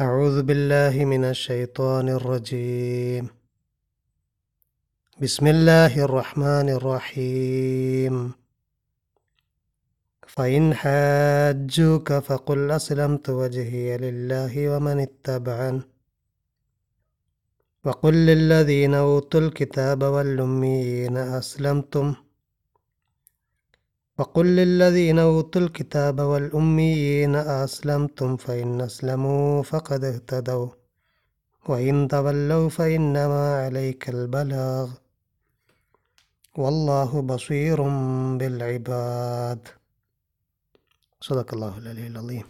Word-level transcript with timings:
أعوذ 0.00 0.42
بالله 0.42 1.04
من 1.04 1.24
الشيطان 1.24 2.08
الرجيم. 2.08 3.24
بسم 5.22 5.46
الله 5.46 5.92
الرحمن 6.06 6.68
الرحيم. 6.78 8.32
فإن 10.26 10.74
حاجوك 10.74 12.12
فقل 12.12 12.70
أسلمت 12.70 13.30
وجهي 13.30 13.96
لله 13.98 14.76
ومن 14.76 15.00
اتبعن 15.00 15.82
وقل 17.84 18.14
للذين 18.14 18.94
أوتوا 18.94 19.40
الكتاب 19.40 20.02
والأميين 20.02 21.16
أسلمتم. 21.16 22.27
وقل 24.19 24.47
للذين 24.55 25.19
أوتوا 25.21 25.61
الكتاب 25.61 26.17
والأميين 26.21 27.35
أسلمتم 27.35 28.29
فإن 28.37 28.81
أسلموا 28.81 29.63
فقد 29.63 30.03
اهتدوا 30.03 30.67
وإن 31.65 32.07
تولوا 32.07 32.69
فإنما 32.69 33.43
عليك 33.57 34.09
البلاغ 34.09 34.87
والله 36.55 37.21
بصير 37.23 37.77
بالعباد 38.39 39.61
صدق 41.21 41.49
الله 41.53 41.73
العلي 41.77 42.07
العظيم 42.07 42.47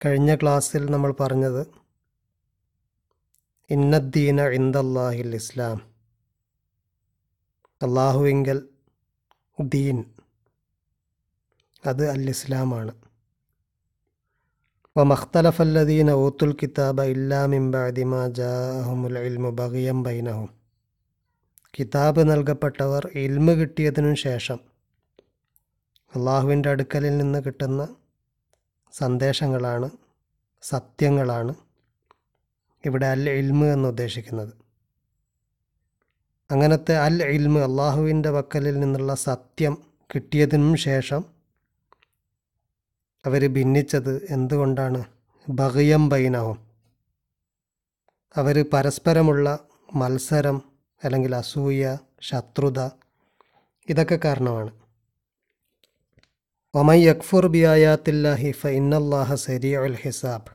കഴിഞ്ഞ 0.00 0.30
ക്ലാസ്സിൽ 0.40 0.82
നമ്മൾ 0.92 1.10
പറഞ്ഞത് 1.20 1.60
ഇന്നദ്ദീന 3.70 4.40
ഇന്ദല്ലാഹിൽ 4.56 5.32
ഇസ്ലാം 5.38 5.78
അള്ളാഹുവിങ്കൽ 7.80 8.58
ദീൻ. 9.59 10.03
അത് 11.85 12.09
അൽ 12.09 12.29
ഇസ്ലാമാണ് 12.29 12.93
വമഖ്തലഫല്ലദീന 14.97 16.11
ഊത്തുൽ 16.11 16.55
കിതാബ 16.61 17.01
ഇല്ലാ 17.01 17.45
മിൻ 17.45 17.71
ബഅദി 17.71 18.03
മാ 18.03 18.25
ഇൽമു 19.19 19.49
ബഗിയം 19.49 20.03
ബൈനഹും. 20.03 20.49
കിതാബ് 21.79 22.31
നൽകപ്പെട്ടവർ 22.31 23.11
ഇൽമ് 23.15 23.47
കിട്ടിയതിനു 23.47 24.15
ശേഷം 24.15 24.59
അള്ളാഹുവിന്റെ 26.15 26.69
അടുക്കലിൽ 26.69 27.17
നിന്ന് 27.17 27.39
കിട്ടുന്ന 27.39 27.95
സന്ദേശങ്ങളാണ് 28.91 29.89
സത്യങ്ങളാണ് 30.61 31.55
ഇവിടെ 32.85 33.05
അൽ 33.05 33.29
ഇൽമ് 33.29 33.65
എന്ന് 33.65 33.89
ഉദ്ദേശിക്കുന്നത്. 33.89 34.68
അങ്ങനത്തെ 36.51 36.97
അൽ 36.97 37.23
ഇൽമ് 37.23 37.59
അള്ളാഹുവിന്റെ 37.59 38.29
വക്കലിൽ 38.29 38.79
നിന്നുള്ള 38.79 39.15
സത്യം 39.15 39.77
കിട്ടിയതിനും 40.15 40.75
ശേഷം 40.75 41.25
അവർ 43.25 43.53
ഭിന്നിച്ചത് 43.53 44.27
എന്തുകൊണ്ടാണ്? 44.29 45.03
ബഹയം 45.49 46.09
ബൈനവും 46.09 46.59
അവർ 48.37 48.65
പരസ്പരമുള്ള 48.73 49.59
മത്സരം 49.95 50.61
അല്ലെങ്കിൽ 51.03 51.35
അസൂയ 51.35 51.97
ശത്രുത 52.21 52.89
ഇതൊക്കെ 53.89 54.19
കാരണമാണ്. 54.25 54.71
ഒമൈ 56.75 57.05
യക്ഫുർ 57.05 57.47
ബിയായാത്തില്ലാഹി 57.47 58.51
ഫ 58.51 58.67
ഇന്നല്ലാഹ 58.67 59.35
സരിയ 59.35 59.77
അൽ 59.77 59.95
ഹിസാബ്. 59.95 60.51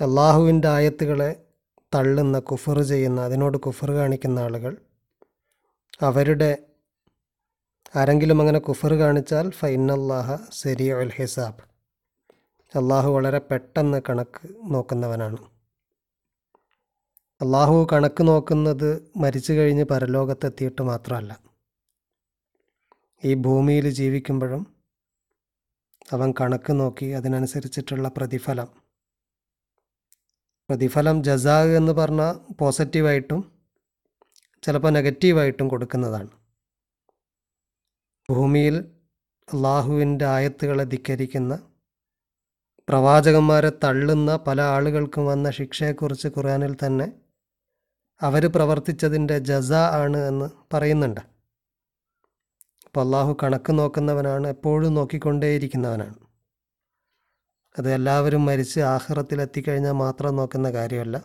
അള്ളാഹുവിന്റെ 0.00 0.68
ആയത്തുകളെ 0.68 1.43
തള്ളുന്ന 1.94 2.38
കുഫർ 2.38 2.82
ചെയ്യുന്ന 2.82 3.20
അതിനോട് 3.20 3.58
കുഫർ 3.58 3.90
കാണിക്കുന്ന 3.90 4.38
ആളുകൾ 4.38 4.76
അവരുടെ 6.00 6.58
ആരെങ്കിലും 7.96 8.40
അങ്ങനെ 8.40 8.58
കുഫർ 8.58 8.94
കാണിച്ചാൽ 8.94 9.50
ഫൈനല്ലാഹ 9.50 10.36
സെരിയ 10.52 10.94
ഉൽ 10.94 11.12
ഹിസാബ്. 11.12 11.62
അള്ളാഹു 12.76 13.10
വളരെ 13.10 13.38
പെട്ടെന്ന് 13.38 14.02
കണക്ക് 14.08 14.48
നോക്കുന്നവനാണ്. 14.64 15.36
അള്ളാഹു 17.40 17.88
കണക്ക് 17.92 18.28
നോക്കുന്നത് 18.28 19.12
മരിച്ചു 19.16 19.52
കഴിഞ്ഞ് 19.52 19.84
പരലോകത്തെത്തിയിട്ട് 19.84 20.82
മാത്രമല്ല. 20.82 21.40
ഈ 23.24 23.34
ഭൂമിയിൽ 23.34 23.90
ജീവിക്കുമ്പോഴും 23.90 24.74
അവൻ 26.12 26.34
കണക്ക് 26.40 26.80
നോക്കി 26.80 27.06
അതിനനുസരിച്ചിട്ടുള്ള 27.06 28.08
പ്രതിഫലം 28.08 28.83
പ്രതിഫലം 30.68 31.22
ജസാ 31.22 31.56
എന്ന് 31.78 31.92
പറഞ്ഞാൽ 31.92 32.54
പോസിറ്റീവായിട്ടും 32.60 33.40
ചിലപ്പോൾ 34.62 34.90
നെഗറ്റീവായിട്ടും 34.90 35.68
കൊടുക്കുന്നതാണ്. 35.68 36.30
ഭൂമിയിൽ 38.30 38.76
അള്ളാഹുവിന്റെ 39.48 40.26
ആയത്തുകളെ 40.26 40.84
ധിക്കരിക്കുന്ന 40.84 41.54
പ്രവാചകന്മാരെ 42.88 43.72
തള്ളുന്ന 43.84 44.30
പല 44.36 44.60
ആളുകൾക്കും 44.60 45.26
വന്ന 45.26 45.50
ശിക്ഷയെക്കുറിച്ച് 45.50 46.28
ഖുർആനിൽ 46.28 46.76
തന്നെ 46.86 47.06
അവർ 48.22 48.42
പ്രവർത്തിച്ചതിന്റെ 48.56 49.38
ജസ 49.38 49.72
ആണ് 49.72 50.18
എന്ന് 50.30 50.48
പറയുന്നുണ്ട്. 50.74 51.22
അപ്പോൾ 52.86 53.00
അള്ളാഹു 53.00 53.32
കണക്ക് 53.42 53.72
നോക്കുന്നവനാണ് 53.78 54.46
എപ്പോഴും 54.48 54.94
നോക്കിക്കൊണ്ടേയിരിക്കുന്നവനാണ്. 54.94 56.23
അത് 57.78 57.94
എല്ലാവരും 57.94 58.44
മരിച്ച് 58.46 58.80
ആഹ്റത്തിലെത്തിക്കഴിഞ്ഞാൽ 58.80 59.92
മാത്രം 59.92 60.36
നോക്കുന്ന 60.36 60.70
കാര്യമല്ല. 60.70 61.16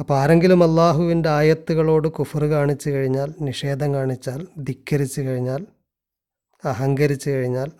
അപ്പോൾ 0.00 0.18
ആരെങ്കിലും 0.18 0.62
അള്ളാഹുവിന്റെ 0.64 1.28
ആയത്തുകളോട് 1.28 2.08
കുഫർ 2.08 2.44
കാണിച്ചു 2.44 2.90
കഴിഞ്ഞാൽ 2.90 3.34
നിഷേധം 3.40 3.94
കാണിച്ചാൽ 3.94 4.46
ധിക്കരിച്ചു 4.58 5.20
കഴിഞ്ഞാൽ 5.20 5.66
അഹങ്കരിച്ചു 6.64 7.30
കഴിഞ്ഞാൽ 7.30 7.72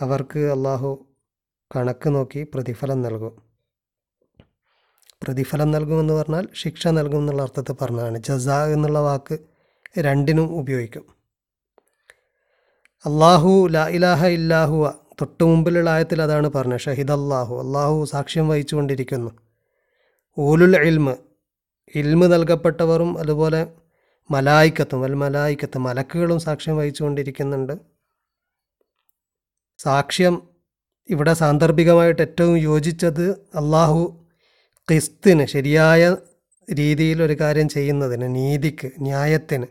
അവർക്ക് 0.00 0.38
അള്ളാഹു 0.38 1.06
കണക്ക് 1.76 2.08
നോക്കി 2.14 2.46
പ്രതിഫലം 2.54 3.02
നൽകും. 3.02 3.42
പ്രതിഫലം 5.22 5.70
നൽകുമെന്ന് 5.70 6.14
പറഞ്ഞാൽ 6.14 6.48
ശിക്ഷ 6.54 6.88
നൽകും 6.88 7.18
എന്നുള്ള 7.18 7.42
അർത്ഥത്തിൽ 7.42 7.74
പറഞ്ഞതാണ്. 7.74 8.18
ജസ 8.18 8.48
എന്നുള്ള 8.48 8.98
വാക്ക് 8.98 9.38
രണ്ടിനും 9.98 10.54
ഉപയോഗിക്കും. 10.60 11.04
അള്ളാഹു 13.06 13.68
ലാ 13.70 13.88
ഇലാഹ 13.88 14.26
ഇല്ലാഹുവ 14.26 14.90
തൊട്ടു 14.90 15.44
മുമ്പിലുള്ള 15.44 15.90
ആയത്തിൽ 15.90 16.22
അതാണ് 16.22 16.50
പറഞ്ഞത്. 16.50 16.80
ഷഹിദ് 16.80 17.12
അള്ളാഹു 17.12 17.62
അള്ളാഹു 17.62 18.04
സാക്ഷ്യം 18.04 18.48
വഹിച്ചുകൊണ്ടിരിക്കുന്നു. 18.48 19.30
ഊലുൽ 20.38 20.76
ഇൽമ്. 20.76 21.14
ഇൽമ് 21.94 22.32
നൽകപ്പെട്ടവരും 22.32 23.18
അതുപോലെ 23.18 23.66
മലായിക്കത്തും 24.30 25.04
അല്ല 25.04 25.16
മലായിക്കത്ത് 25.16 25.78
മലക്കുകളും 25.78 26.40
സാക്ഷ്യം 26.40 26.76
വഹിച്ചുകൊണ്ടിരിക്കുന്നുണ്ട്. 26.76 27.72
സാക്ഷ്യം 29.78 30.42
ഇവിടെ 31.08 31.34
സാന്ദർഭികമായിട്ട് 31.34 32.22
ഏറ്റവും 32.22 32.56
യോജിച്ചത് 32.56 33.30
അള്ളാഹു 33.30 34.24
ക്രിസ്തിന് 34.88 35.46
ശരിയായ 35.46 36.16
രീതിയിൽ 36.74 37.22
ഒരു 37.22 37.32
കാര്യം 37.40 37.68
ചെയ്യുന്നതിന് 37.68 38.34
നീതിക്ക് 38.34 38.90
ന്യായത്തിന് 38.98 39.66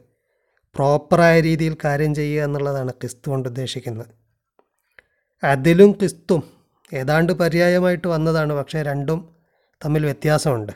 പ്രോപ്പറായ 0.75 1.41
രീതിയിൽ 1.41 1.77
കാര്യം 1.85 2.15
ചെയ്യുക 2.15 2.43
എന്നുള്ളതാണ് 2.43 2.91
ക്രിസ്തു 2.91 3.29
കൊണ്ട് 3.29 3.49
ഉദ്ദേശിക്കുന്നത്. 3.49 4.05
അതിലും 5.43 5.91
ക്രിസ്തും 5.91 6.43
ഏതാണ്ട് 6.93 7.33
പര്യായമായിട്ട് 7.33 8.07
വന്നതാണ് 8.07 8.53
പക്ഷേ 8.53 8.81
രണ്ടും 8.81 9.35
തമ്മിൽ 9.85 10.05
വ്യത്യാസമുണ്ട്. 10.05 10.71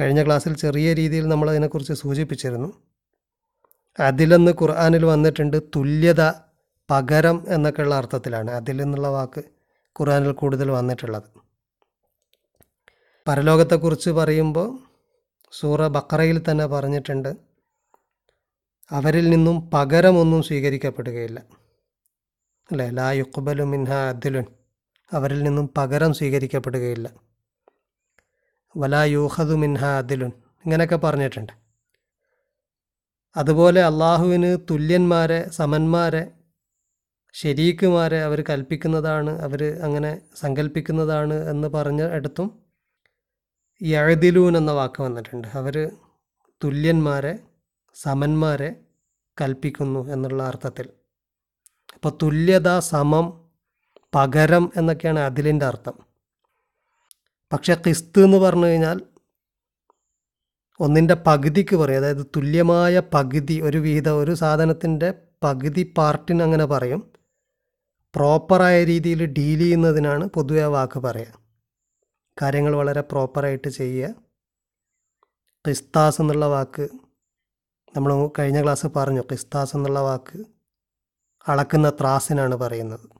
കഴിഞ്ഞ 0.00 0.26
ക്ലാസ്സിൽ 0.26 0.54
ചെറിയ 0.54 0.94
രീതിയിൽ 0.94 1.28
നമ്മൾ 1.28 1.50
അതിനെക്കുറിച്ച് 1.50 1.92
സൂചിപ്പിച്ചിരുന്നു. 1.92 2.82
അതിലെന്ന് 4.00 4.52
ഖുർആാനിൽ 4.52 5.04
വന്നിട്ടുണ്ട് 5.04 5.62
തുല്യത 5.76 6.32
പകരം 6.90 7.44
എന്നൊക്കെയുള്ള 7.48 7.94
അർത്ഥത്തിലാണ്. 7.94 8.50
അതിൽ 8.50 8.76
നിന്നുള്ള 8.76 9.08
വാക്ക് 9.08 9.40
ഖുർആാനിൽ 10.00 10.32
കൂടുതൽ 10.32 10.70
വന്നിട്ടുള്ളത്. 10.70 11.22
പരലോകത്തെക്കുറിച്ച് 13.28 14.10
പറയുമ്പോൾ 14.10 14.78
സൂറ 15.52 15.86
ബക്കറയിൽ 15.86 16.42
തന്നെ 16.50 16.66
പറഞ്ഞിട്ടുണ്ട് 16.66 17.49
അവരിൽ 18.90 19.30
നിന്നും 19.30 19.70
പകരമൊന്നും 19.70 20.42
സ്വീകരിക്കപ്പെടുകയില്ല. 20.42 21.42
അല്ലേ? 22.70 22.90
ലാ 22.90 23.10
യുക്ബലു 23.10 23.64
മിൻഹ 23.64 23.92
അദിലുൻ 23.92 24.44
അവരിൽ 25.12 25.42
നിന്നും 25.42 25.70
പകരം 25.76 26.14
സ്വീകരിക്കപ്പെടുകയില്ല. 26.14 27.10
വലാ 28.76 29.04
യൂഹദു 29.04 29.54
മിൻഹ 29.54 29.84
അദിലുൻ 29.84 30.32
ഇങ്ങനെയൊക്കെ 30.64 30.96
പറഞ്ഞിട്ടുണ്ട്. 30.96 31.52
അതുപോലെ 33.36 33.84
അള്ളാഹുവിന് 33.84 34.58
തുല്യന്മാരെ 34.70 35.50
സമന്മാരെ 35.50 36.32
ശരീക്കുമാരെ 37.32 38.22
അവർ 38.22 38.44
കൽപ്പിക്കുന്നതാണ് 38.50 39.42
അവർ 39.42 39.78
അങ്ങനെ 39.82 40.22
സങ്കല്പിക്കുന്നതാണ് 40.34 41.34
എന്ന് 41.34 41.68
പറഞ്ഞ 41.68 42.02
ഇടത്തും 42.02 42.60
യഴുതിലൂൻ 43.82 44.56
എന്ന 44.56 44.72
വാക്ക് 44.72 45.02
വന്നിട്ടുണ്ട്. 45.02 45.48
അവർ 45.48 45.90
തുല്യന്മാരെ 46.64 47.38
സമന്മാരെ 47.94 48.76
കൽപ്പിക്കുന്നു 49.40 50.08
എന്നുള്ള 50.08 50.42
അർത്ഥത്തിൽ. 50.42 50.88
അപ്പോൾ 51.94 52.18
തുല്യത 52.22 52.78
സമം 52.78 53.50
പകരം 54.14 54.72
എന്നൊക്കെയാണ് 54.76 55.18
അതിലിന്റെ 55.18 55.66
അർത്ഥം. 55.66 55.92
പക്ഷേ 57.52 57.74
ക്രിസ്ത് 57.74 58.24
എന്ന് 58.24 58.36
പറഞ്ഞു 58.36 58.66
കഴിഞ്ഞാൽ 58.66 59.00
ഒന്നിന്റെ 60.80 61.14
പകുതിക്ക് 61.14 61.76
പറയും. 61.76 61.98
അതായത് 61.98 62.26
തുല്യമായ 62.36 63.02
പകുതി 63.14 63.60
ഒരു 63.60 63.78
വിഹിതം 63.78 64.18
ഒരു 64.18 64.34
സാധനത്തിന്റെ 64.34 65.14
പകുതി 65.42 65.94
പാർട്ടിന് 65.98 66.42
അങ്ങനെ 66.42 66.66
പറയും. 66.66 67.10
പ്രോപ്പറായ 68.14 68.84
രീതിയിൽ 68.84 69.26
ഡീൽ 69.26 69.58
ചെയ്യുന്നതിനാണ് 69.58 70.26
പൊതുവെ 70.26 70.64
വാക്ക് 70.64 70.98
പറയുക. 70.98 71.40
കാര്യങ്ങൾ 72.42 72.76
വളരെ 72.76 73.00
പ്രോപ്പറായിട്ട് 73.00 73.68
ചെയ്യുക. 73.68 74.10
ക്രിസ്താസ് 75.64 76.20
എന്നുള്ള 76.20 76.46
വാക്ക് 76.46 76.88
നമ്മൾ 77.96 78.30
കഴിഞ്ഞ 78.38 78.62
ക്ലാസ് 78.62 78.86
പറഞ്ഞു 78.96 79.20
ക്രിസ്താസ് 79.20 79.76
എന്നുള്ള 79.76 80.00
വാക്ക് 80.00 80.44
അളക്കുന്ന 81.48 81.90
ത്രാസിനാണ് 81.90 82.54
പറയുന്നത്. 82.54 83.10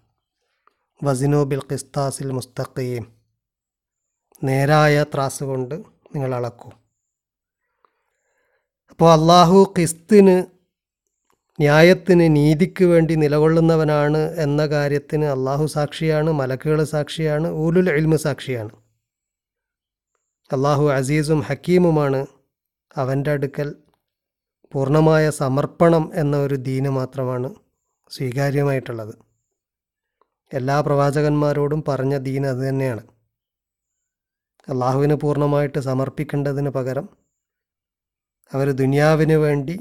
വസിനോ 1.05 1.44
ബിൽ 1.44 1.61
ക്രിസ്താസിൽ 1.61 2.31
മുസ്തഖീം. 2.31 3.12
നേരായ 4.44 5.05
ത്രാസ് 5.14 5.44
കൊണ്ട് 5.44 5.75
നിങ്ങൾ 6.14 6.34
അളക്കൂ. 6.34 6.70
അപ്പോൾ 8.90 9.12
അള്ളാഹു 9.12 9.72
ക്രിസ്തിന് 9.76 10.44
ന്യായത്തിന് 11.61 12.37
നീതിക്ക് 12.37 12.84
വേണ്ടി 12.84 13.14
നിലകൊള്ളുന്നവനാണ് 13.14 14.19
എന്ന 14.19 14.67
കാര്യത്തിന് 14.67 15.25
അള്ളാഹു 15.25 15.67
സാക്ഷിയാണ് 15.67 16.32
മലക്കുകൾ 16.32 16.84
സാക്ഷിയാണ് 16.84 17.49
ഊലുൽ 17.49 17.90
ഇൽമു 17.90 18.17
സാക്ഷിയാണ്. 18.17 18.70
അള്ളാഹു 20.52 20.90
അസീസും 20.90 21.40
ഹക്കീമുമാണ് 21.40 22.26
അവന്റെ 22.96 23.31
അടുക്കൽ 23.31 23.75
പൂർണമായ 24.72 25.31
സമർപ്പണം 25.31 26.12
എന്ന 26.14 26.37
ഒരു 26.37 26.55
ദീന് 26.55 26.88
മാത്രമാണ് 26.88 27.55
സ്വീകാര്യമായിട്ടുള്ളത്. 28.11 29.14
എല്ലാ 30.52 30.81
പ്രവാചകന്മാരോടും 30.81 31.84
പറഞ്ഞ 31.88 32.17
ദീൻ 32.17 32.46
അത് 32.46 32.69
തന്നെയാണ്. 32.69 33.02
അള്ളാഹുവിന് 34.69 35.14
പൂർണമായിട്ട് 35.14 35.78
സമർപ്പിക്കേണ്ടതിന് 35.78 36.70
പകരം 36.70 37.08
അവർ 38.52 38.70
ദുനിയാവിന് 38.70 39.32
വേണ്ടി 39.32 39.76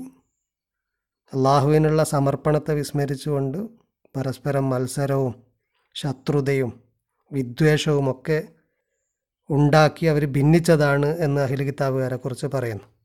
അള്ളാഹുവിനുള്ള 1.33 2.03
സമർപ്പണത്തെ 2.03 2.73
വിസ്മരിച്ചുകൊണ്ട് 2.73 3.57
പരസ്പരം 4.15 4.69
മത്സരവും 4.69 5.33
ശത്രുതയും 5.95 6.71
വിദ്വേഷവും 7.31 8.11
ഒക്കെ 8.11 8.47
ഉണ്ടാക്കി 9.49 10.05
അവർ 10.05 10.25
ഭിന്നിച്ചതാണ് 10.25 11.17
എന്ന് 11.17 11.41
അഹിൽ 11.41 11.63
കിതാബുകാരെക്കുറിച്ച് 11.63 12.47
പറയുന്നു. 12.47 12.98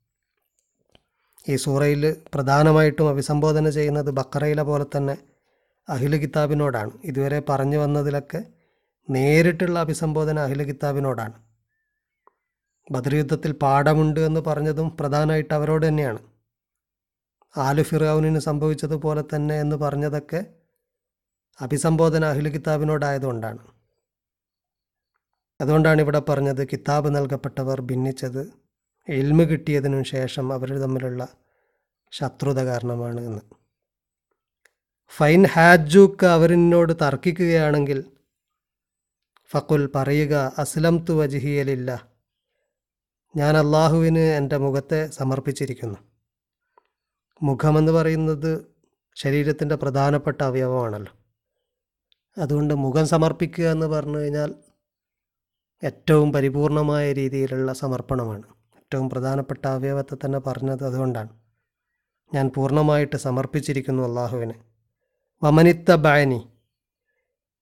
ഈ 1.48 1.56
സൂറയിൽ 1.56 2.16
പ്രധാനമായിട്ടും 2.34 3.08
അഭിസംബോധന 3.08 3.70
ചെയ്യുന്നത് 3.70 4.10
ബക്കറയിലെ 4.10 4.62
പോലെ 4.62 4.86
തന്നെ 4.96 5.16
അഖില 5.88 6.16
കിതാബിനോടാണ്. 6.16 6.92
ഇതുവരെ 7.04 7.42
പറഞ്ഞു 7.48 7.78
വന്നതിലൊക്കെ 7.78 8.40
നേരിട്ടുള്ള 9.10 9.78
അഭിസംബോധന 9.78 10.38
അഖില 10.38 10.62
കിതാബിനോടാണ്. 10.62 11.36
ബദർ 12.92 13.14
യുദ്ധത്തിൽ 13.14 13.52
പാഠമുണ്ട് 13.52 14.20
എന്ന് 14.20 14.40
പറഞ്ഞതും 14.40 14.96
പ്രധാനമായിട്ട് 14.96 15.54
അവരോട് 15.54 15.88
തന്നെയാണ്. 15.88 16.18
ആലു 17.56 17.82
ഫിറൌനിന് 17.82 18.38
സംഭവിച്ചതുപോലെ 18.38 19.24
തന്നെ 19.34 19.60
എന്ന് 19.60 19.76
പറഞ്ഞതൊക്കെ 19.76 20.40
അഭിസംബോധന 21.62 22.24
അഖില 22.24 22.48
കിതാബിനോടായതുകൊണ്ടാണ്. 22.48 23.62
അതുകൊണ്ടാണ് 25.60 26.00
ഇവിടെ 26.00 26.18
പറഞ്ഞത് 26.18 26.68
കിതാബ് 26.72 27.16
നൽകപ്പെട്ടവർ 27.16 27.80
ഭിന്നിച്ചത്. 27.80 28.63
എൽമ് 29.08 29.40
കിട്ടിയതിനു 29.40 30.02
ശേഷം 30.02 30.52
അവർ 30.52 30.78
തമ്മിലുള്ള 30.78 31.28
ശത്രുത 32.12 32.64
കാരണമാണ് 32.64 33.20
എന്ന്. 33.20 33.40
ഫൈൻ 35.08 35.46
ഹാജൂക്ക് 35.46 36.26
അവരിനോട് 36.26 36.92
തർക്കിക്കുകയാണെങ്കിൽ 36.92 38.04
ഫക്കുൽ 39.50 39.90
പറയുക 39.94 40.52
അസ്ലം 40.58 40.98
തു 41.08 41.12
വജിഹിയലില്ല 41.12 42.08
ഞാൻ 43.36 43.56
അള്ളാഹുവിന് 43.56 44.18
എന്റെ 44.18 44.56
മുഖത്തെ 44.56 45.06
സമർപ്പിച്ചിരിക്കുന്നു. 45.06 45.98
മുഖമെന്ന് 47.42 47.92
പറയുന്നത് 47.92 48.74
ശരീരത്തിന്റെ 49.14 49.74
പ്രധാനപ്പെട്ട 49.74 50.42
അവയവമാണല്ലോ. 50.42 51.12
അതുകൊണ്ട് 52.38 52.74
മുഖം 52.74 53.06
സമർപ്പിക്കുക 53.06 53.64
എന്ന് 53.64 53.86
പറഞ്ഞു 53.86 54.18
കഴിഞ്ഞാൽ 54.18 54.54
ഏറ്റവും 55.84 56.32
പരിപൂർണമായ 56.32 57.12
രീതിയിലുള്ള 57.12 57.72
സമർപ്പണമാണ്. 57.72 58.53
ഏറ്റവും 58.94 59.10
പ്രധാനപ്പെട്ട 59.10 59.66
അവയവത്തെ 59.66 60.16
തന്നെ 60.24 60.38
പറഞ്ഞത് 60.38 60.86
അതുകൊണ്ടാണ്. 60.86 61.28
ഞാൻ 62.34 62.50
പൂർണമായിട്ട് 62.56 63.16
സമർപ്പിച്ചിരിക്കുന്നു 63.16 64.02
അള്ളാഹുവിന് 64.02 64.52
വമനിത്ത 65.42 65.94
ബാനി. 65.94 66.48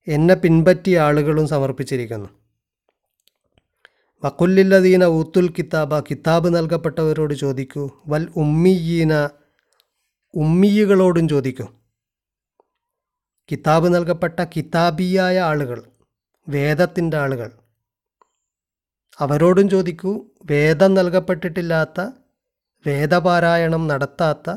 എന്നെ 0.09 0.35
പിൻപറ്റിയ 0.35 1.01
ആളുകളും 1.01 1.49
സമർപ്പിച്ചിരിക്കുന്നു. 1.49 2.29
വക്കുല്ലില്ലദീന 4.25 5.05
ഊത്തുൽ 5.05 5.55
കിതാബ. 5.59 6.01
കിതാബ് 6.01 6.57
നൽകപ്പെട്ടവരോട് 6.57 7.35
ചോദിക്കൂ. 7.35 7.91
വൽ 8.09 8.33
ഉമ്മിയീന. 8.37 9.29
ഉമ്മിയുകളോടും 10.35 11.29
ചോദിക്കൂ. 11.29 11.67
കിതാബ് 13.53 13.95
നൽകപ്പെട്ട 13.95 14.45
കിതാബിയായ 14.57 15.41
ആളുകൾ 15.41 15.85
വേദത്തിന്റെ 16.49 17.17
ആളുകൾ 17.17 17.53
അവരോടും 19.23 19.71
ചോദിക്കൂ 19.71 20.25
വേദം 20.51 20.95
നൽകപ്പെട്ടിട്ടില്ലാത്ത 20.95 22.01
വേദപാരായണം 22.87 23.89
നടത്താത്ത 23.89 24.57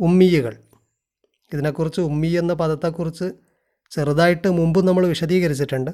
ഉമ്മിയകൾ. 0.00 0.54
ഇതിനെക്കുറിച്ച് 1.52 2.00
ഉമ്മി 2.00 2.28
എന്ന 2.28 2.52
പദത്തെക്കുറിച്ച് 2.54 3.32
ചെറുതായിട്ട് 3.90 4.48
മുമ്പ് 4.48 4.88
നമ്മൾ 4.88 5.06
വിശദീകരിച്ചിട്ടുണ്ട്. 5.06 5.90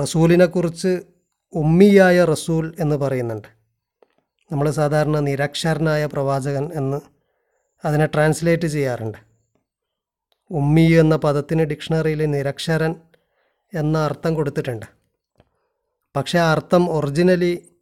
റസൂലിനെക്കുറിച്ച് 0.00 1.02
ഉമ്മിയായ 1.52 2.24
റസൂൽ 2.24 2.74
എന്ന് 2.80 2.96
പറയുന്നുണ്ട്. 2.96 3.48
നമ്മൾ 4.52 4.70
സാധാരണ 4.70 5.18
നിരക്ഷരനായ 5.18 6.06
പ്രവാചകൻ 6.06 6.70
എന്ന് 6.74 7.00
അതിനെ 7.84 8.06
ട്രാൻസ്ലേറ്റ് 8.06 8.66
ചെയ്യാറുണ്ട്. 8.66 9.18
ഉമ്മി 10.50 10.86
എന്ന 10.92 11.16
പദത്തിന് 11.16 11.62
ഡിക്ഷണറിയിൽ 11.62 12.26
നിരക്ഷരൻ 12.26 12.94
എന്ന 13.74 13.98
അർത്ഥം 13.98 14.34
കൊടുത്തിട്ടുണ്ട്. 14.34 14.99
പക്ഷേ 16.16 16.38
ആ 16.38 16.50
അർത്ഥം 16.52 16.90
ഒറിജിനലി 16.90 17.76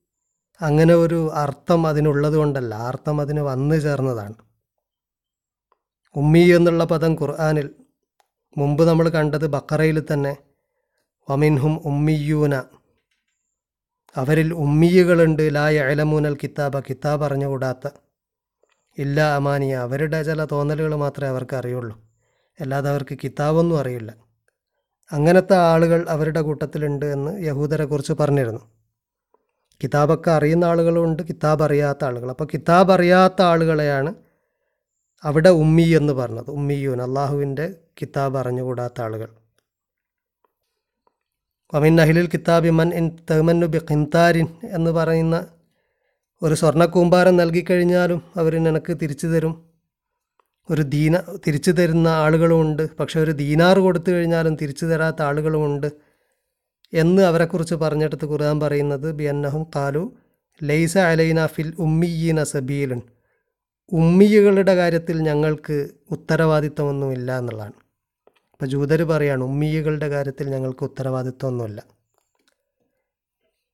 അങ്ങനെ 0.62 0.94
ഒരു 0.94 1.32
അർത്ഥം 1.34 1.86
അതിനുള്ളത് 1.86 2.34
കൊണ്ടല്ല. 2.34 2.74
അർത്ഥം 2.74 3.20
അതിന് 3.20 3.40
വന്നു 3.40 3.74
ചേർന്നതാണ്. 3.74 4.34
ഉമ്മി 6.16 6.38
എന്നുള്ള 6.38 6.84
പദം 6.84 7.14
ഖുർആാനിൽ 7.14 7.70
മുമ്പ് 8.58 8.88
നമ്മൾ 8.88 9.08
കണ്ടത് 9.08 9.46
ബക്കറയിൽ 9.46 10.02
തന്നെ 10.12 10.36
വമിൻഹും 11.30 11.80
ഉമ്മിയൂന. 11.84 12.62
അവരിൽ 14.16 14.54
ഉമ്മിയുകളുണ്ട് 14.54 15.54
ലാ 15.54 15.70
എലമൂനൽ 15.70 16.36
കിതാബ. 16.42 16.80
കിതാബ് 16.80 17.24
അറിഞ്ഞുകൂടാത്ത 17.24 17.88
ഇല്ല 18.98 19.34
അമാനിയ. 19.34 19.76
അവരുടെ 19.76 20.22
ചില 20.22 20.44
തോന്നലുകൾ 20.44 20.94
മാത്രമേ 20.94 21.28
അവർക്ക് 21.28 21.56
അറിയുള്ളൂ. 21.56 22.00
അല്ലാതെ 22.60 22.90
അവർക്ക് 22.90 23.18
കിതാബൊന്നും 23.24 23.78
അറിയില്ല. 23.78 24.27
അങ്ങനത്തെ 25.12 25.56
ആളുകൾ 25.56 26.06
അവരുടെ 26.08 26.40
കൂട്ടത്തിലുണ്ട് 26.40 27.06
എന്ന് 27.06 27.42
യഹൂദരെ 27.42 27.84
കുറിച്ച് 27.84 28.12
പറഞ്ഞിരുന്നു. 28.12 28.60
കിതാബൊക്കെ 29.84 30.30
അറിയുന്ന 30.30 30.64
ആളുകളുണ്ട് 30.64 31.22
കിതാബ് 31.22 31.62
അറിയാത്ത 31.62 32.04
ആളുകൾ. 32.04 32.30
അപ്പോൾ 32.30 32.48
കിതാബ് 32.54 32.92
അറിയാത്ത 32.92 33.42
ആളുകളെയാണ് 33.42 34.14
അവിടെ 35.24 35.48
ഉമ്മി 35.48 35.82
എന്ന് 35.82 36.12
പറഞ്ഞത്. 36.12 36.50
ഉമ്മിയൂൻ 36.50 37.02
അള്ളാഹുവിന്റെ 37.02 37.74
കിതാബ് 38.02 38.38
അറിഞ്ഞുകൂടാത്ത 38.38 39.00
ആളുകൾ. 39.00 39.28
അമിൻ 41.74 42.00
അഹിലിൽ 42.00 42.28
കിതാബി 42.28 42.70
മൻ 42.70 42.94
ഇൻ 42.94 43.18
തെമന്നു 43.30 43.66
ബി 43.66 43.78
എന്ന് 44.64 44.90
പറയുന്ന 44.90 45.46
ഒരു 46.42 46.54
സ്വർണ 46.54 46.84
കൂമ്പാരം 46.84 47.36
നൽകിക്കഴിഞ്ഞാലും 47.36 48.22
അവർ 48.36 48.62
നിനക്ക് 48.62 48.96
തിരിച്ചു 49.02 49.26
തരും. 49.26 49.67
ഒരു 50.70 50.82
ദീന 50.94 51.16
തിരിച്ചു 51.46 51.72
തരുന്ന 51.78 52.08
ആളുകളുമുണ്ട്. 52.24 52.82
പക്ഷെ 53.00 53.18
ഒരു 53.24 53.32
ദീനാർ 53.42 53.76
കൊടുത്തു 53.86 54.10
കഴിഞ്ഞാലും 54.10 54.54
തിരിച്ചു 54.62 54.86
തരാത്ത 54.86 55.20
ആളുകളുമുണ്ട് 55.28 55.88
എന്ന് 56.92 57.22
അവരെക്കുറിച്ച് 57.30 57.76
പറഞ്ഞെടുത്ത് 57.82 58.26
ഖുർആൻ 58.32 58.58
പറയുന്നത് 58.64 59.08
ബി 59.18 59.24
അന്നഹും 59.34 59.64
ലൈസ 60.60 60.94
അലൈന 61.10 61.40
ഫിൽ 61.54 61.72
ഉമ്മിയീന 61.86 62.38
സബീലൻ. 62.52 63.00
ഉമ്മിയുകളുടെ 63.92 64.74
കാര്യത്തിൽ 64.80 65.16
ഞങ്ങൾക്ക് 65.28 65.76
ഉത്തരവാദിത്തമൊന്നുമില്ല 66.14 67.28
എന്നുള്ളതാണ്. 67.40 67.76
ഇപ്പോൾ 68.52 68.68
ജൂതർ 68.72 69.00
പറയാണ് 69.10 69.42
ഉമ്മിയുകളുടെ 69.50 70.08
കാര്യത്തിൽ 70.14 70.46
ഞങ്ങൾക്ക് 70.54 70.84
ഉത്തരവാദിത്തമൊന്നുമില്ല 70.88 71.80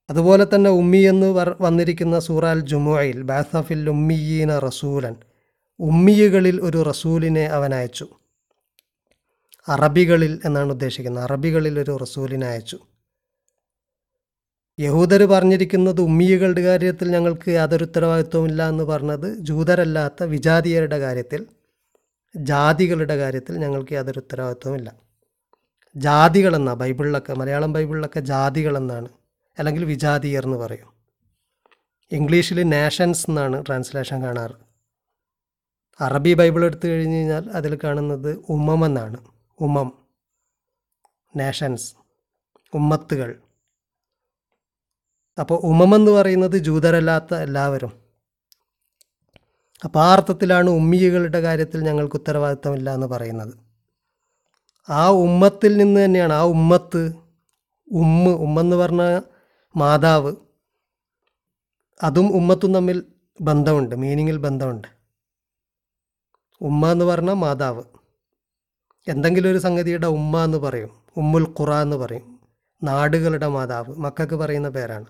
അതുപോലെ 0.08 0.44
തന്നെ 0.52 0.70
ഉമ്മി 0.80 1.00
എന്ന് 1.10 1.28
വന്നിരിക്കുന്ന 1.66 2.16
സൂറാൽ 2.26 2.58
ജുമുഅയിൽ 2.72 3.18
ബാസഫിൽ 3.30 3.84
ഉമ്മിയീന 3.92 4.52
റസൂലൻ 4.66 5.14
ഉമ്മിയുകളിൽ 5.80 6.60
ഒരു 6.60 6.82
റസൂലിനെ 6.82 7.46
അവൻ 7.46 7.74
അയച്ചു. 7.74 8.08
അറബികളിൽ 9.68 10.40
എന്നാണ് 10.44 10.70
ഉദ്ദേശിക്കുന്നത്. 10.70 11.24
അറബികളിൽ 11.24 11.80
ഒരു 11.80 11.98
റസൂലിനെ 12.02 12.46
അയച്ചു. 12.46 12.78
യഹൂദർ 14.80 15.24
പറഞ്ഞിരിക്കുന്നത് 15.24 16.00
ഉമ്മിയുകളുടെ 16.00 16.60
കാര്യത്തിൽ 16.60 17.10
ഞങ്ങൾക്ക് 17.10 17.50
യാതൊരു 17.50 17.84
ഉത്തരവാദിത്വമില്ല 17.84 18.68
എന്ന് 18.68 18.84
പറഞ്ഞത് 18.84 19.38
ജൂതരല്ലാത്ത 19.38 20.24
വിജാതീയരുടെ 20.24 20.98
കാര്യത്തിൽ 20.98 21.46
ജാതികളുടെ 22.36 23.16
കാര്യത്തിൽ 23.16 23.58
ഞങ്ങൾക്ക് 23.58 23.92
യാതൊരു 23.92 24.18
ഉത്തരവാദിത്വമില്ല 24.18 24.92
ജാതികളെന്നാണ് 25.96 26.78
ബൈബിളിലൊക്കെ 26.78 27.34
മലയാളം 27.34 27.72
ബൈബിളിലൊക്കെ 27.72 28.20
ജാതികളെന്നാണ് 28.20 29.08
അല്ലെങ്കിൽ 29.58 29.84
വിജാതീയർ 29.84 30.44
എന്ന് 30.44 30.56
പറയും. 30.56 30.94
ഇംഗ്ലീഷിൽ 32.12 32.62
നാഷൻസ് 32.62 33.30
എന്നാണ് 33.30 33.66
ട്രാൻസ്ലേഷൻ 33.66 34.22
കാണാറ്. 34.22 34.63
അറബി 36.00 36.34
ബൈബിൾ 36.34 36.64
എടുത്തു 36.64 36.88
കഴിഞ്ഞ് 36.88 37.16
കഴിഞ്ഞാൽ 37.16 37.50
അതിൽ 37.50 37.78
കാണുന്നത് 37.84 38.36
ഉമ്മം 38.48 38.86
എന്നാണ്. 38.86 39.18
ഉമം 39.60 39.92
നേഷൻസ് 41.36 41.94
ഉമ്മത്തുകൾ. 42.74 43.40
അപ്പോൾ 45.40 45.60
ഉമമെന്ന് 45.62 46.10
പറയുന്നത് 46.10 46.56
ജൂതരല്ലാത്ത 46.56 47.34
എല്ലാവരും. 47.34 47.92
അപ്പോൾ 49.84 50.00
ആ 50.00 50.12
അർത്ഥത്തിലാണ് 50.12 50.70
ഉമ്മിയകളുടെ 50.70 51.40
കാര്യത്തിൽ 51.40 51.80
ഞങ്ങൾക്ക് 51.80 52.16
ഉത്തരവാദിത്തമില്ല 52.16 52.94
എന്ന് 52.94 53.06
പറയുന്നത്. 53.06 53.54
ആ 54.88 55.10
ഉമ്മത്തിൽ 55.10 55.76
നിന്ന് 55.76 56.04
തന്നെയാണ് 56.04 56.32
ആ 56.32 56.44
ഉമ്മത്ത് 56.44 57.12
ഉമ്മ 57.92 58.28
ഉമ്മെന്ന് 58.28 58.76
പറഞ്ഞ 58.76 59.20
മാതാവ് 59.76 60.32
അതും 62.02 62.36
ഉമ്മത്തും 62.36 62.74
തമ്മിൽ 62.74 63.04
ബന്ധമുണ്ട് 63.40 63.96
മീനിങ്ങിൽ 63.96 64.36
ബന്ധമുണ്ട്. 64.36 64.93
ഉമ്മ 66.60 66.92
എന്ന് 66.92 67.04
പറഞ്ഞാൽ 67.04 67.34
മാതാവ്. 67.34 67.82
എന്തെങ്കിലും 69.08 69.50
ഒരു 69.50 69.58
സംഗതിയുടെ 69.58 70.06
ഉമ്മ 70.06 70.44
എന്ന് 70.44 70.58
പറയും. 70.58 70.90
ഉമ്മുൽ 71.16 71.54
ഖുറ 71.60 71.72
എന്ന് 71.72 71.96
പറയും. 71.96 72.40
നാടുകളുടെ 72.82 73.48
മാതാവ് 73.48 73.96
മക്കൾക്ക് 73.96 74.34
പറയുന്ന 74.34 74.68
പേരാണ്. 74.68 75.06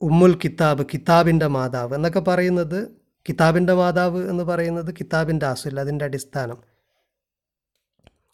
ഉമ്മുൽ 0.00 0.38
കിതാബ് 0.44 0.84
കിതാബിന്റെ 0.94 1.46
മാതാവ് 1.46 1.94
എന്നൊക്കെ 1.94 2.20
പറയുന്നത് 2.20 2.88
കിതാബിന്റെ 3.28 3.72
മാതാവ് 3.72 4.30
എന്ന് 4.30 4.44
പറയുന്നത് 4.44 4.94
കിതാബിന്റെ 4.94 5.46
ആസുൽ 5.46 5.80
അതിന്റെ 5.80 6.04
അടിസ്ഥാനം. 6.04 6.56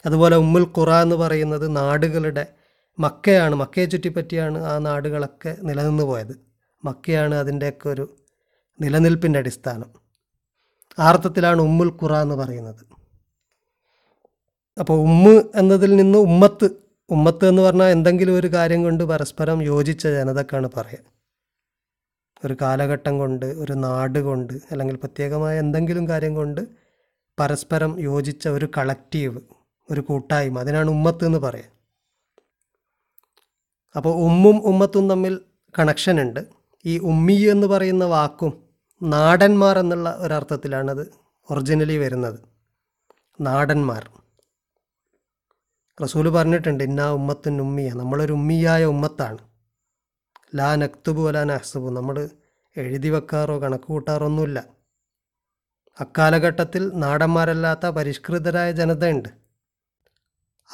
അതുപോലെ 0.06 0.36
ഉമ്മുൽ 0.36 0.62
ഖുറ 0.78 0.90
എന്ന് 0.90 1.16
പറയുന്നത് 1.16 1.76
നാടുകളുടെ 1.76 2.46
മക്കയാണ് 2.98 3.54
മക്കയെ 3.54 3.84
ചുറ്റിപ്പറ്റിയാണ് 3.84 4.58
ആ 4.58 4.78
നാടുകളൊക്കെ 4.78 5.56
നിലനിന്ന് 5.62 6.02
പോയത് 6.02 6.46
മക്കയാണ് 6.84 7.34
അതിന്റെയൊക്കെ 7.34 7.88
ഒരു 7.88 8.16
നിലനിൽപ്പിന്റെ 8.80 9.38
അടിസ്ഥാനം. 9.38 10.05
ആ 10.98 11.08
അർത്ഥത്തിലാണ് 11.08 11.60
ഉമ്മുൽ 11.60 11.88
ഖുറ 12.02 12.12
എന്ന് 12.22 12.34
പറയുന്നത്. 12.34 12.82
അപ്പോൾ 14.78 14.96
ഉമ്മ് 15.00 15.42
എന്നതിൽ 15.54 15.96
നിന്ന് 15.96 16.18
ഉമ്മത്ത് 16.18 16.66
ഉമ്മത്ത് 17.10 17.48
എന്ന് 17.48 17.62
പറഞ്ഞാൽ 17.62 17.90
എന്തെങ്കിലും 17.90 18.34
ഒരു 18.38 18.46
കാര്യം 18.46 18.82
കൊണ്ട് 18.82 19.04
പരസ്പരം 19.04 19.62
യോജിച്ച 19.62 20.06
ജനതക്കാണ് 20.06 20.68
പറയുക 20.76 21.04
ഒരു 22.44 22.56
കാലഘട്ടം 22.62 23.18
കൊണ്ട് 23.18 23.46
ഒരു 23.46 23.72
നാട് 23.72 24.18
കൊണ്ട് 24.18 24.52
അല്ലെങ്കിൽ 24.70 24.96
പ്രത്യേകമായ 24.96 25.58
എന്തെങ്കിലും 25.58 26.08
കാര്യം 26.08 26.34
കൊണ്ട് 26.34 26.60
പരസ്പരം 27.38 28.00
യോജിച്ച 28.00 28.48
ഒരു 28.48 28.68
കളക്റ്റീവ് 28.76 29.40
ഒരു 29.90 30.00
കൂട്ടായ്മ 30.00 30.58
അതിനാണ് 30.58 30.90
ഉമ്മത്ത് 30.90 31.24
എന്ന് 31.24 31.38
പറയുക 31.38 31.72
അപ്പോൾ 33.96 34.14
ഉമ്മും 34.16 34.56
ഉമ്മത്തും 34.64 35.08
തമ്മിൽ 35.10 35.40
കണക്ഷൻ 35.78 36.20
ഉണ്ട്. 36.20 36.40
ഈ 36.84 36.98
ഉമ്മി 36.98 37.32
എന്ന് 37.32 37.66
പറയുന്ന 37.66 38.04
വാക്കും 38.04 38.65
നാടന്മാർ 39.02 39.78
എന്നുള്ള 39.78 40.16
ഒരർത്ഥത്തിലാണത് 40.18 41.12
ഒറിജിനലി 41.50 41.96
വരുന്നത്. 41.96 42.40
നാടന്മാർ. 43.40 44.10
റസൂൽ 46.02 46.28
പറഞ്ഞിട്ടുണ്ട് 46.28 46.84
ഇന്നാ 46.84 47.10
ഉമ്മത്തുൻ 47.10 47.60
ഉമ്മിയ. 47.60 47.92
നമ്മളൊരു 47.92 48.32
ഉമ്മിയായ 48.32 48.84
ഉമ്മത്താണ്. 48.84 49.38
ലാ 50.56 50.76
നക്തുബു 50.76 51.28
അലാ 51.28 51.44
നഹ്സുബു. 51.44 51.90
നമ്മൾ 51.90 52.28
എഴുതി 52.76 53.08
വെക്കാറോ 53.08 53.60
കണക്ക് 53.60 53.84
കൂട്ടാറോ 53.84 54.26
ഒന്നുമില്ല 54.26 54.64
അക്കാലഘട്ടത്തിൽ 56.00 56.90
നാടന്മാരല്ലാത്ത 56.94 57.86
പരിഷ്കൃതരായ 57.86 58.72
ജനതയുണ്ട്. 58.72 59.28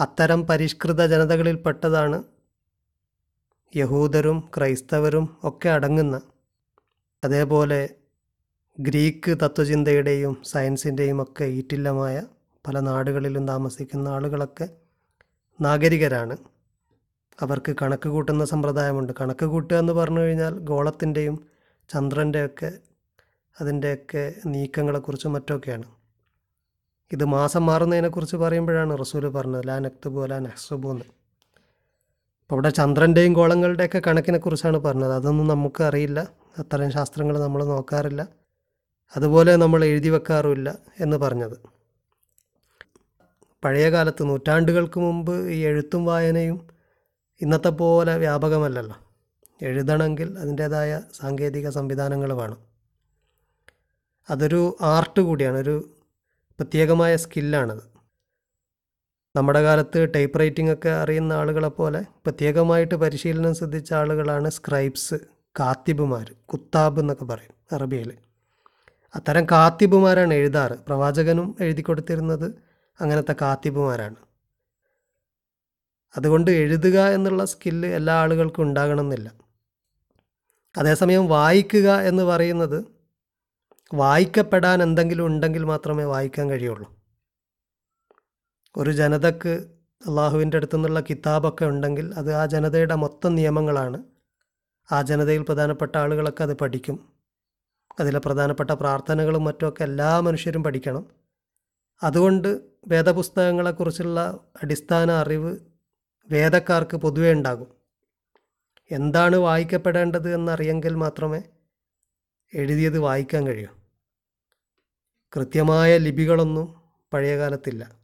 അത്തരം 0.01 0.47
പരിഷ്കൃത 0.47 1.07
ജനതകളിൽപ്പെട്ടതാണ് 1.07 2.25
യഹൂദരും 3.77 4.51
ക്രൈസ്തവരും 4.57 5.37
ഒക്കെ 5.45 5.69
അടങ്ങുന്ന 5.69 6.21
അതേപോലെ 7.25 7.89
ഗ്രീക്ക് 8.81 9.39
തത്വചിന്തയുടെയും 9.43 10.37
സയൻസിന്റെയും 10.45 11.23
ഒക്കെ 11.23 11.45
ഈറ്റില്ലമായ 11.45 12.23
പല 12.69 12.81
നാടുകളിലും 12.81 13.49
താമസിക്കുന്ന 13.49 14.09
ആളുകളൊക്കെ 14.09 14.69
നാഗരികരാണ്. 15.61 16.37
അവർക്ക് 17.41 17.77
കണക്ക് 17.83 18.09
കൂട്ടുന്ന 18.09 18.45
സമ്പ്രദായമുണ്ട്. 18.45 19.13
കണക്ക് 19.21 19.47
കൂട്ടുക 19.47 19.77
എന്ന് 19.77 19.93
പറഞ്ഞു 19.93 20.21
കഴിഞ്ഞാൽ 20.21 20.59
ഗോളത്തിന്റെയും 20.59 21.47
ചന്ദ്രന്റെയൊക്കെ 21.89 22.73
അതിന്റെയൊക്കെ 23.61 24.35
നീക്കങ്ങളെക്കുറിച്ചും 24.47 25.33
മറ്റൊക്കെയാണ് 25.33 25.85
ഇത് 27.13 27.25
മാസം 27.25 27.67
മാറുന്നതിനെക്കുറിച്ച് 27.67 28.37
പറയുമ്പോഴാണ് 28.37 29.01
റസൂൽ 29.01 29.29
പറഞ്ഞത് 29.29 29.69
ലാ 29.69 29.79
നക്തുബു 29.79 30.27
ലാ 30.27 30.39
നഹ്സുബു 30.39 30.89
എന്ന്. 30.89 31.05
അപ്പോൾ 32.43 32.55
ഇവിടെ 32.55 32.71
ചന്ദ്രന്റെയും 32.71 33.33
ഗോളങ്ങളുടെയൊക്കെ 33.33 34.03
കണക്കിനെക്കുറിച്ചാണ് 34.07 34.77
പറഞ്ഞത്. 34.77 35.13
അതൊന്നും 35.13 35.47
നമുക്ക് 35.47 35.83
അറിയില്ല. 35.83 36.29
അത്തരം 36.59 36.91
ശാസ്ത്രങ്ങൾ 36.91 37.41
നമ്മൾ 37.41 37.65
നോക്കാറില്ല. 37.65 38.42
അതുപോലെ 39.17 39.57
നമ്മൾ 39.57 39.85
എഴുതി 39.85 40.09
വെക്കാറുമില്ല 40.09 40.79
എന്ന് 41.01 41.17
പറഞ്ഞത്. 41.17 41.57
പഴയ 43.65 43.91
കാലത്ത് 43.91 44.23
നൂറ്റാണ്ടുകൾക്ക് 44.29 45.01
മുമ്പ് 45.01 45.35
ഈ 45.49 45.59
എഴുത്തും 45.61 46.05
വായനയും 46.05 46.59
ഇന്നത്തെ 47.41 47.69
പോലെ 47.69 48.17
വ്യാപകമല്ലല്ലോ. 48.17 48.97
എഴുതണമെങ്കിൽ 49.63 50.39
അതിന്റേതായ 50.39 51.03
സാങ്കേതിക 51.21 51.69
സംവിധാനങ്ങൾ 51.69 52.33
വേണം 52.33 52.61
അതൊരു 54.31 54.77
ആർട്ട് 54.81 55.21
കൂടിയാണ് 55.21 55.57
ഒരു 55.57 55.77
പ്രത്യേകമായ 56.59 57.17
സ്കില്ലാണത്. 57.17 57.85
നമ്മുടെ 59.37 59.63
കാലത്ത് 59.63 60.09
ടൈപ്പ് 60.15 60.41
റൈറ്റിംഗ് 60.41 60.73
ഒക്കെ 60.73 60.89
അറിയുന്ന 60.89 61.33
ആളുകളെ 61.33 61.69
പോലെ 61.69 62.03
പ്രത്യേകമായിട്ട് 62.03 62.95
പരിശീലനം 62.95 63.55
ശ്രദ്ധിച്ച 63.55 63.93
ആളുകളാണ് 63.93 64.49
സ്ക്രൈബ്സ് 64.49 65.15
കാത്തിബുമാർ 65.61 66.35
കുത്താബ് 66.45 67.01
എന്നൊക്കെ 67.01 67.25
പറയും 67.25 67.55
അറബിയിൽ. 67.73 68.13
അത്തരം 69.15 69.45
കാത്തിബുമാരാണ് 69.45 70.35
എഴുതാറ്. 70.35 70.73
പ്രവാചകനും 70.73 71.57
എഴുതി 71.61 71.83
കൊടുത്തിരുന്നത് 71.83 72.55
അങ്ങനത്തെ 73.01 73.35
കാത്തിബുമാരാണ് 73.43 74.17
അതുകൊണ്ട് 76.17 76.51
എഴുതുക 76.51 77.01
എന്നുള്ള 77.01 77.45
സ്കില്ല് 77.45 77.89
എല്ലാ 77.89 78.15
ആളുകൾക്കും 78.15 78.63
ഉണ്ടാകണമെന്നില്ല. 78.63 79.33
അതേസമയം 80.79 81.29
വായിക്കുക 81.29 81.91
എന്ന് 81.91 82.23
പറയുന്നത് 82.23 82.85
വായിക്കപ്പെടാൻ 83.95 84.83
എന്തെങ്കിലും 84.83 85.27
ഉണ്ടെങ്കിൽ 85.27 85.65
മാത്രമേ 85.65 86.05
വായിക്കാൻ 86.05 86.51
കഴിയുള്ളൂ. 86.51 86.99
ഒരു 88.77 88.91
ജനതക്ക് 88.91 89.49
അള്ളാഹുവിന്റെ 90.09 90.57
അടുത്തു 90.57 90.77
നിന്നുള്ള 90.77 91.01
കിതാബൊക്കെ 91.01 91.65
ഉണ്ടെങ്കിൽ 91.65 92.15
അത് 92.15 92.35
ആ 92.35 92.47
ജനതയുടെ 92.47 92.95
മൊത്തം 92.95 93.35
നിയമങ്ങളാണ്. 93.35 94.03
ആ 94.93 95.03
ജനതയിൽ 95.03 95.43
പ്രധാനപ്പെട്ട 95.43 95.97
ആളുകളൊക്കെ 95.97 96.43
അത് 96.43 96.57
പഠിക്കും. 96.57 97.12
അതിലെ 98.01 98.19
പ്രധാനപ്പെട്ട 98.19 98.71
പ്രാർത്ഥനകളും 98.71 99.45
മറ്റുമൊക്കെ 99.45 99.83
എല്ലാ 99.83 100.21
മനുഷ്യരും 100.21 100.63
പഠിക്കണം. 100.65 101.11
അതുകൊണ്ട് 102.03 102.61
വേദപുസ്തകങ്ങളെക്കുറിച്ചുള്ള 102.89 104.45
അടിസ്ഥാന 104.63 105.11
അറിവ് 105.11 105.59
വേദക്കാർക്ക് 106.31 106.97
പൊതുവേ 106.97 107.33
ഉണ്ടാകും. 107.33 107.67
എന്താണ് 108.91 109.37
വായിക്കപ്പെടേണ്ടത് 109.37 110.35
എന്നറിയെങ്കിൽ 110.35 110.95
മാത്രമേ 110.95 111.43
എഴുതിയത് 112.55 112.99
വായിക്കാൻ 112.99 113.47
കഴിയൂ. 113.47 113.69
കൃത്യമായ 115.37 115.99
ലിപികളൊന്നും 115.99 116.83
പഴയ 117.13 117.39
കാലത്തില്ല. 117.39 117.97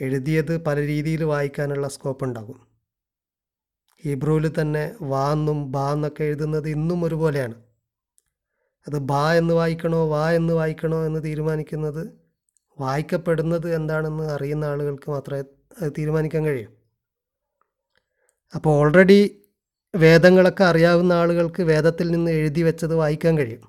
എഴുതിയത് 0.00 0.64
പല 0.64 0.80
രീതിയിൽ 0.80 1.24
വായിക്കാനുള്ള 1.24 1.88
സ്കോപ്പ് 1.88 2.24
ഉണ്ടാകും. 2.24 2.66
ഹീബ്രുവിൽ 4.02 4.60
തന്നെ 4.60 4.96
വാന്നും 5.00 5.72
ബാന്നൊക്കെ 5.72 6.24
എഴുതുന്നത് 6.24 6.68
ഇന്നും 6.68 7.04
ഒരുപോലെയാണ്. 7.04 7.67
അത് 8.88 8.98
ബാ 8.98 9.34
എന്ന് 9.34 9.54
വായിക്കണോ 9.54 10.08
വാ 10.08 10.32
എന്ന് 10.32 10.54
വായിക്കണോ 10.54 11.06
എന്ന് 11.06 11.24
തീരുമാനിക്കുന്നത് 11.24 12.08
വായിക്കപ്പെടുന്നത് 12.80 13.74
എന്താണെന്ന് 13.74 14.24
അറിയുന്ന 14.24 14.64
ആളുകൾക്ക് 14.64 15.10
മാത്രമേ 15.10 15.40
അത് 15.82 15.92
തീരുമാനിക്കാൻ 15.98 16.44
കഴിയൂ. 16.44 16.68
അപ്പോൾ 18.54 18.70
ഓൾറെഡി 18.70 19.42
വേദങ്ങളൊക്കെ 19.94 20.64
അറിയാവുന്ന 20.64 21.12
ആളുകൾക്ക് 21.12 21.62
വേദത്തിൽ 21.62 22.10
നിന്ന് 22.10 22.30
എഴുതി 22.30 22.60
വെച്ചത് 22.60 22.94
വായിക്കാൻ 22.94 23.38
കഴിയും. 23.38 23.68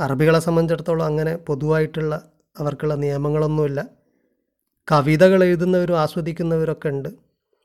അറബികളെ 0.00 0.40
സംബന്ധിച്ചിടത്തോളം 0.40 1.06
അങ്ങനെ 1.06 1.36
പൊതുവായിട്ടുള്ള 1.36 2.30
അവർക്കുള്ള 2.58 2.94
നിയമങ്ങളൊന്നുമില്ല. 2.94 3.88
കവിതകൾ 4.92 5.44
എഴുതുന്നവരും 5.44 6.00
ആസ്വദിക്കുന്നവരൊക്കെ 6.00 6.88
ഉണ്ട്. 6.88 7.08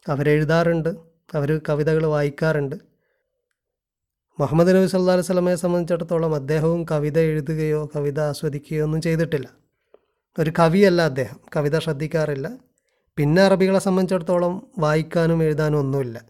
അവരെഴുതാറുണ്ട്. 0.08 0.90
അവർ 1.34 1.62
കവിതകൾ 1.70 2.06
വായിക്കാറുണ്ട്. 2.06 2.95
മുഹമ്മദ് 4.40 4.76
നബി 4.76 4.86
സല്ലാ 4.86 5.14
അലൈഹി 5.14 5.26
സ്വലമയെ 5.26 5.56
സംബന്ധിച്ചിടത്തോളം 5.56 6.36
അദ്ദേഹവും 6.36 6.86
കവിത 6.92 7.20
എഴുതുകയോ 7.20 7.90
കവിത 7.96 8.20
ആസ്വദിക്കുകയോ 8.20 8.84
ഒന്നും 8.84 9.02
ചെയ്തിട്ടില്ല. 9.02 9.50
ഒരു 10.40 10.52
കവിയല്ല 10.60 11.02
അദ്ദേഹം. 11.02 11.40
കവിത 11.56 11.80
ശ്രദ്ധിക്കാറില്ല. 11.80 12.58
പിന്നെ 13.18 13.42
അറബികളെ 13.42 13.80
സംബന്ധിച്ചിടത്തോളം 13.80 14.72
വായിക്കാനും 14.80 15.44
എഴുതാനും 15.44 15.78
ഒന്നുമില്ല. 15.78 16.26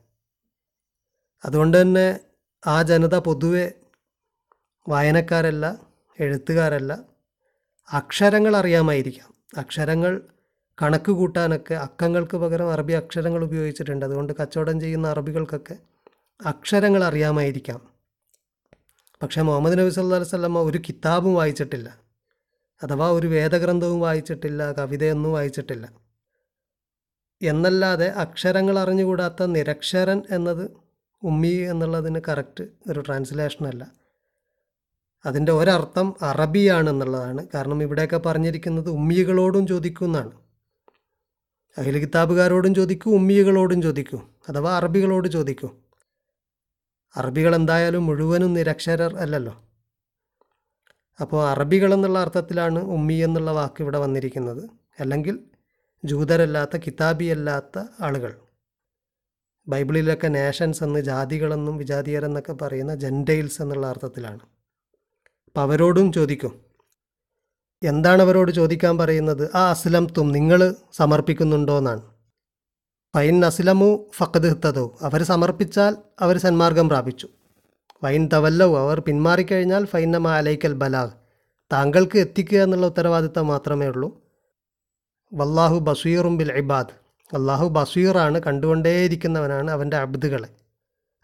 അതുകൊണ്ട് 1.45 1.81
തന്നെ 1.81 2.19
ആ 2.67 2.81
ജനത 2.81 3.15
പൊതുവെ 3.15 3.71
വായനക്കാരല്ല 4.88 5.79
എഴുത്തുകാരല്ല. 6.19 7.00
അക്ഷരങ്ങൾ 7.93 8.55
അറിയാമായിരിക്കാം. 8.55 9.33
അക്ഷരങ്ങൾ 9.57 10.21
കണക്ക് 10.81 11.12
കൂട്ടാനൊക്കെ 11.12 11.74
അക്കങ്ങൾക്ക് 11.74 12.38
പകരം 12.38 12.71
അറബി 12.71 12.93
അക്ഷരങ്ങൾ 12.93 13.43
ഉപയോഗിച്ചിട്ടുണ്ട്. 13.43 14.05
അതുകൊണ്ട് 14.05 14.33
കച്ചവടം 14.41 14.79
ചെയ്യുന്ന 14.79 15.07
അറബികൾക്കൊക്കെ 15.07 15.77
അക്ഷരങ്ങൾ 16.45 17.03
അറിയാമായിരിക്കാം. 17.03 17.95
പക്ഷേ 19.25 19.41
മുഹമ്മദ് 19.41 19.79
നബി 19.79 19.89
സല്ലാ 19.89 20.17
വല്ലമ 20.17 20.62
ഒരു 20.62 20.77
കിതാബും 20.77 21.36
വായിച്ചിട്ടില്ല. 21.36 21.98
അഥവാ 22.84 23.12
ഒരു 23.12 23.27
വേദഗ്രന്ഥവും 23.27 24.00
വായിച്ചിട്ടില്ല 24.00 24.72
കവിതയൊന്നും 24.72 25.34
വായിച്ചിട്ടില്ല. 25.34 25.89
എന്നല്ലാതെ 27.41 28.08
അക്ഷരങ്ങൾ 28.08 28.79
അറിഞ്ഞുകൂടാത്ത 28.79 29.46
നിരക്ഷരൻ 29.46 30.22
എന്നത് 30.32 30.72
ഉമ്മി 31.24 31.48
എന്നുള്ളതിന് 31.48 32.20
കറക്റ്റ് 32.27 32.63
ഒരു 32.89 33.00
ട്രാൻസ്ലേഷനല്ല. 33.00 33.91
അതിന്റെ 35.25 35.51
ഒരർത്ഥം 35.51 36.15
അറബിയാണ് 36.22 36.89
എന്നുള്ളതാണ്. 36.89 37.48
കാരണം 37.53 37.84
ഇവിടെയൊക്കെ 37.84 38.17
പറഞ്ഞിരിക്കുന്നത് 38.17 38.89
ഉമ്മികളോടും 38.89 39.67
ചോദിക്കും 39.67 40.05
എന്നാണ്. 40.05 40.32
അഖില 41.77 41.98
കിതാബുകാരോടും 41.98 42.75
ചോദിക്കും 42.75 43.10
ഉമ്മികളോടും 43.10 43.82
ചോദിക്കും. 43.82 44.29
അഥവാ 44.50 44.77
അറബികളോട് 44.77 45.27
ചോദിക്കൂ. 45.27 45.85
അറബികൾ 47.17 47.55
എന്തായാലും 47.55 48.05
മുഴുവനും 48.05 48.53
നിരക്ഷരർ 48.53 49.15
അല്ലല്ലോ. 49.15 49.63
അപ്പോൾ 51.22 51.50
അറബികൾ 51.50 51.93
എന്നുള്ള 51.93 52.19
അർത്ഥത്തിലാണ് 52.19 52.79
ഉമ്മി 52.79 53.13
എന്നുള്ള 53.13 53.51
വാക്ക് 53.51 53.81
ഇവിടെ 53.81 53.98
വന്നിരിക്കുന്നത്. 53.98 54.69
അല്ലെങ്കിൽ 55.00 55.39
ജൂതരല്ലാത്ത 56.05 56.77
കിതാബിയല്ലാത്ത 56.77 57.84
ആളുകൾ. 58.01 58.36
ബൈബിളിലൊക്കെ 59.67 60.27
നേഷൻസ് 60.27 60.84
എന്ന് 60.84 61.00
ജാതികളെന്നും 61.00 61.77
വിജാതീയരെന്നൊക്കെ 61.77 62.53
പറയുന്ന 62.53 62.95
ജെന്റൈൽസ് 62.95 63.62
എന്നുള്ള 63.62 63.88
അർത്ഥത്തിലാണ്. 63.88 64.39
അപ്പം 65.45 65.62
അവരോടും 65.62 66.13
ചോദിക്കും. 66.13 66.65
എന്താണ് 67.84 68.22
അവരോട് 68.22 68.51
ചോദിക്കാൻ 68.51 68.98
പറയുന്നത്? 68.98 69.50
ആ 69.55 69.69
അസ്ലം 69.69 70.07
നിങ്ങൾ 70.31 70.75
സമർപ്പിക്കുന്നുണ്ടോ 70.91 71.77
എന്നാണ്. 71.77 72.14
ഫൈൻ 73.15 73.45
അസ്ലമു 73.45 74.05
ഫക്കത് 74.17 74.48
ഹിത്തതോ 74.48 74.98
അവർ 75.01 75.24
സമർപ്പിച്ചാൽ 75.24 75.95
അവർ 76.19 76.38
സന്മാർഗം 76.38 76.89
പ്രാപിച്ചു. 76.89 77.27
വൈൻ 78.03 78.29
തവല്ലവും 78.34 78.79
അവർ 78.79 79.00
പിന്മാറിക്കഴിഞ്ഞാൽ 79.00 79.86
ഫൈനമ 79.86 80.27
അലൈക്കൽ 80.27 80.74
ബലാഗ്. 80.74 81.12
താങ്കൾക്ക് 81.74 82.17
എത്തിക്കുക 82.17 82.57
എന്നുള്ള 82.57 82.86
ഉത്തരവാദിത്തം 82.86 83.48
മാത്രമേ 83.48 83.88
ഉള്ളൂ. 83.88 84.22
വല്ലാഹു 85.34 85.79
ബസീറും 85.79 86.38
ബിൽ 86.38 86.51
ഇബാദ്. 86.51 86.88
അള്ളാഹു 87.36 87.67
ബസീറാണ് 87.67 88.39
കണ്ടുകൊണ്ടേയിരിക്കുന്നവനാണ് 88.39 89.72
അവന്റെ 89.72 89.98
അബ്ദുകളെ. 89.98 90.48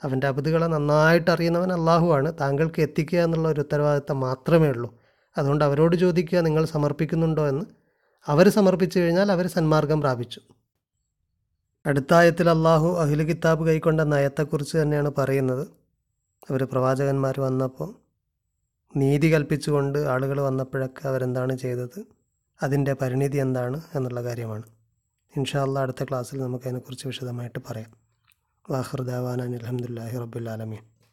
അവന്റെ 0.03 0.27
അബ്ദുകളെ 0.27 0.67
നന്നായിട്ട് 0.67 1.31
അറിയുന്നവൻ 1.31 1.73
അള്ളാഹുവാണ് 1.73 2.33
താങ്കൾക്ക് 2.41 2.81
എത്തിക്കുക 2.81 3.19
എന്നുള്ള 3.19 3.47
ഒരു 3.47 3.59
ഉത്തരവാദിത്തം 3.59 4.19
മാത്രമേ 4.19 4.69
ഉള്ളൂ. 4.69 4.99
അതുകൊണ്ട് 5.37 5.63
അവരോട് 5.63 5.95
ചോദിക്കുക 5.95 6.39
നിങ്ങൾ 6.39 6.65
സമർപ്പിക്കുന്നുണ്ടോ 6.65 7.47
എന്ന്. 7.47 7.65
അവർ 8.27 8.49
സമർപ്പിച്ചു 8.49 8.99
കഴിഞ്ഞാൽ 8.99 9.31
അവർ 9.31 9.47
സന്മാർഗം 9.47 10.01
പ്രാപിച്ചു. 10.01 10.41
അടുത്ത 11.85 12.13
ആയത്തിൽ 12.13 12.49
അള്ളാഹു 12.49 12.97
അഹിലു 12.97 13.23
കിതാബ് 13.23 13.67
കൈക്കൊണ്ട 13.67 14.01
നയത്തെക്കുറിച്ച് 14.01 14.77
തന്നെയാണ് 14.77 15.11
പറയുന്നത്. 15.17 15.67
അവർ 16.49 16.63
പ്രവാചകന്മാർ 16.63 17.39
വന്നപ്പോൾ 17.39 17.95
നീതി 18.97 19.33
കൽപ്പിച്ചുകൊണ്ട് 19.33 19.99
ആളുകൾ 19.99 20.41
വന്നപ്പോഴൊക്കെ 20.41 21.07
അവരെന്താണ് 21.07 21.57
ചെയ്തത്? 21.57 22.05
അതിന്റെ 22.63 22.93
പരിണിതി 22.93 23.37
എന്താണ് 23.37 23.81
എന്നുള്ള 23.95 24.23
കാര്യമാണ്. 24.23 24.63
ഇൻഷാല്ല 25.37 25.79
അടുത്ത 25.79 26.03
ക്ലാസ്സിൽ 26.03 26.41
നമുക്ക് 26.41 26.65
അതിനെക്കുറിച്ച് 26.65 27.07
വിശദമായിട്ട് 27.07 27.59
പറയാം. 27.69 27.91
വാഹുർദാവാൻ 28.69 29.41
അലഹമുല്ലാഹി 29.41 30.17
റബ്ബുലാലമീൻ 30.17 30.90